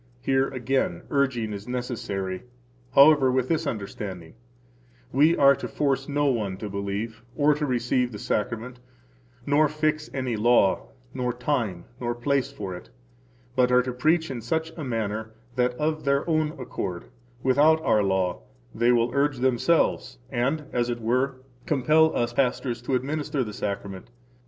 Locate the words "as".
20.73-20.89